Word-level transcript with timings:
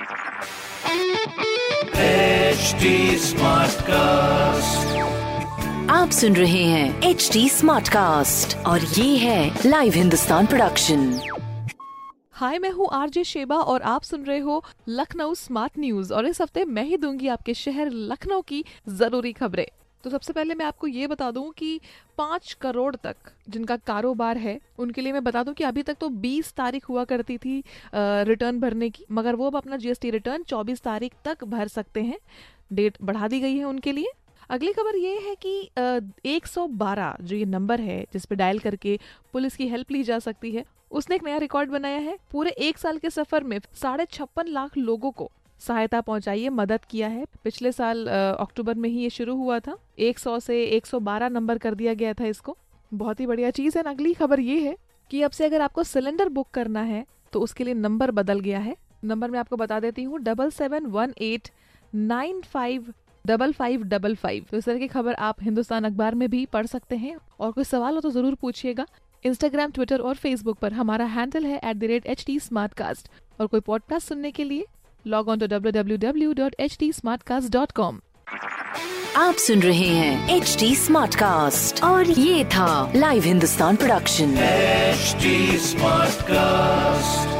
HD 0.00 0.06
cast 3.80 4.96
आप 5.90 6.10
सुन 6.10 6.36
रहे 6.36 6.64
हैं 6.64 7.02
एच 7.02 7.30
डी 7.32 7.48
स्मार्ट 7.48 7.88
कास्ट 7.88 8.56
और 8.56 8.80
ये 8.80 9.16
है 9.16 9.58
लाइव 9.66 9.92
हिंदुस्तान 9.92 10.46
प्रोडक्शन 10.46 11.20
हाय, 12.32 12.58
मैं 12.58 12.70
हूँ 12.70 12.88
आरजे 12.92 13.24
शेबा 13.24 13.56
और 13.56 13.82
आप 13.82 14.02
सुन 14.02 14.24
रहे 14.24 14.38
हो 14.38 14.64
लखनऊ 14.88 15.34
स्मार्ट 15.34 15.72
न्यूज़ 15.78 16.14
और 16.14 16.26
इस 16.26 16.40
हफ़्ते 16.40 16.64
मैं 16.64 16.84
ही 16.84 16.96
दूँगी 16.96 17.28
आपके 17.28 17.54
शहर 17.54 17.90
लखनऊ 17.90 18.40
की 18.40 18.64
ज़रूरी 18.88 19.32
खबरें। 19.32 19.66
तो 20.04 20.10
सबसे 20.10 20.32
पहले 20.32 20.54
मैं 20.54 20.64
आपको 20.64 20.86
ये 20.86 21.06
बता 21.06 21.30
दूँ 21.30 21.50
कि 21.52 21.80
पाँच 22.18 22.52
करोड़ 22.60 22.94
तक 22.96 23.16
जिनका 23.48 23.76
कारोबार 23.78 24.38
है, 24.38 24.58
उनके 24.78 25.00
लिए 25.00 25.12
मैं 25.12 25.22
बता 25.24 25.42
दूँ 25.42 25.54
कि 25.54 25.64
अभी 25.64 25.82
तक 25.82 25.96
तो 26.00 26.08
20 26.20 26.52
तारीख 26.56 26.88
हुआ 26.88 27.04
करती 27.04 27.36
थी 27.38 27.62
रिटर्न 27.94 28.60
भरने 28.60 28.90
की, 28.90 29.04
मगर 29.10 29.34
वो 29.34 29.46
अब 29.46 29.56
अपना 29.56 29.76
जीएसटी 29.76 30.10
रिटर्न 30.10 30.42
24 30.44 30.82
तारीख 30.82 31.14
तक 31.24 31.44
भर 31.46 31.68
सकते 31.68 32.02
हैं। 32.02 32.18
डेट 32.72 32.96
बढ़ा 33.02 33.28
दी 33.28 33.40
गई 33.40 33.56
है 33.56 33.64
उनके 33.64 33.92
लिए। 33.92 34.12
अगली 34.50 34.72
खबर 34.72 34.96
ये 34.96 35.16
है 35.18 35.34
कि 35.36 35.70
112 36.26 37.16
जो 37.20 37.36
ये 37.36 37.44
नंबर 37.46 37.80
है, 37.80 38.04
जिस 38.12 38.24
पे 38.24 38.36
डायल 38.36 38.58
करके 38.58 38.98
पुलिस 39.32 39.56
की 39.56 39.68
हेल्प 39.68 39.90
ली 39.90 40.02
जा 40.02 40.18
सकती 40.18 40.50
है, 40.52 40.64
उसने 40.90 41.16
एक 41.16 41.24
नया 41.24 41.36
रिकॉर्ड 41.38 41.70
बनाया 41.70 41.98
है। 41.98 42.16
पूरे 42.32 42.50
एक 42.50 42.78
साल 42.78 42.98
के 42.98 43.10
सफ़र 43.10 43.44
में 43.44 43.58
साढ़े 43.74 44.06
छप्पन 44.06 44.48
लाख 44.48 44.76
लोगों 44.78 45.10
को 45.10 45.30
सहायता 45.60 46.00
पहुंचाई 46.00 46.42
है, 46.42 46.50
मदद 46.50 46.84
किया 46.84 47.08
है। 47.08 47.24
पिछले 47.44 47.72
साल 47.72 48.06
अक्टूबर 48.06 48.74
में 48.74 48.88
ही 48.88 48.98
ये 48.98 49.10
शुरू 49.10 49.36
हुआ 49.36 49.58
था। 49.58 49.76
100 50.00 50.38
से 50.40 50.62
112 50.66 51.28
नंबर 51.28 51.58
कर 51.58 51.74
दिया 51.74 51.94
गया 51.94 52.12
था 52.14 52.26
इसको। 52.26 52.56
बहुत 52.92 53.20
ही 53.20 53.26
बढ़िया 53.26 53.50
चीज़ 53.52 53.78
है। 53.78 53.84
अगली 53.84 54.14
खबर 54.14 54.40
ये 54.40 54.58
है 54.60 54.76
कि 55.10 55.22
अब 55.22 55.30
से 55.30 55.44
अगर 55.44 55.60
आपको 55.60 55.82
सिलेंडर 55.84 56.28
बुक 56.28 56.50
करना 56.50 56.82
है 56.82 57.04
तो 57.32 57.40
उसके 57.40 57.64
लिए 57.64 57.74
नंबर 57.74 58.10
बदल 58.10 58.40
गया 58.40 58.58
है। 58.58 58.76
नंबर 59.04 59.30
मैं 59.30 59.38
आपको 59.38 59.56
बता 59.56 59.78
देती 59.80 60.02
हूँ, 60.02 60.18
double 60.20 60.50
seven 60.50 60.86
one 60.86 61.12
eight 61.18 61.48
nine 61.92 62.40
five 62.42 62.92
double 63.24 63.52
five 63.52 63.82
double 63.84 64.14
five. 64.14 64.44
तो 64.50 64.56
इस 64.56 64.64
तरह 64.64 64.78
की 64.78 64.86
खबर 64.88 65.14
आप 65.14 65.42
हिंदुस्तान 65.42 65.84
अखबार 65.84 66.14
में 66.14 66.28
भी 66.30 66.44
पढ़ 66.46 66.66
सकते 66.66 66.96
हैं। 66.96 67.16
और 67.40 67.52
कोई 67.52 67.64
सवाल 67.64 67.94
हो 67.94 68.00
तो 68.00 68.10
ज़रूर 68.10 68.34
पूछिएगा। 68.34 68.86
इंस्टाग्राम 69.24 69.70
ट्विटर 69.70 70.00
और 70.00 70.14
फेसबुक 70.16 70.58
पर 70.58 70.72
हमारा 70.72 71.04
हैंडल 71.06 71.46
है 71.46 71.60
at 71.60 71.76
the 71.76 71.84
rate 71.84 72.06
H 72.06 72.24
T 72.26 72.38
और 73.40 73.46
कोई 73.46 73.60
पॉडकास्ट 73.60 74.08
सुनने 74.08 74.30
के 74.30 74.44
लिए 74.44 74.66
Log 75.07 75.29
on 75.29 75.39
to 75.39 75.47
W 75.47 75.71
W 75.71 75.97
W 75.97 76.33
dot 76.33 76.55
H 76.59 76.77
T 76.79 76.91
dot 77.49 77.71
com 77.81 77.99
आप 79.17 79.35
सुन 79.39 79.61
रहे 79.61 79.87
हैं 79.87 80.35
एच 80.35 80.55
डी 80.59 80.75
स्मार्ट 80.75 81.15
कास्ट 81.15 81.83
और 81.83 82.09
ये 82.09 82.43
था 82.55 82.91
live 82.95 83.23
Hindustan 83.23 83.75
production 83.75 84.35
HD 84.95 85.31
Smartcast. 85.65 87.33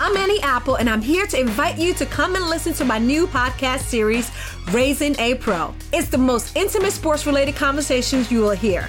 I'm 0.00 0.16
Annie 0.16 0.40
Apple, 0.42 0.76
and 0.76 0.88
I'm 0.88 1.02
here 1.02 1.26
to 1.26 1.40
invite 1.40 1.76
you 1.76 1.92
to 1.94 2.06
come 2.06 2.36
and 2.36 2.48
listen 2.48 2.72
to 2.74 2.84
my 2.84 2.98
new 2.98 3.26
podcast 3.26 3.80
series, 3.80 4.30
Raising 4.70 5.18
a 5.18 5.34
Pro. 5.34 5.74
It's 5.92 6.08
the 6.08 6.18
most 6.18 6.56
intimate 6.56 6.92
sports 6.92 7.26
related 7.26 7.56
conversations 7.56 8.30
you 8.30 8.40
will 8.40 8.58
hear. 8.66 8.88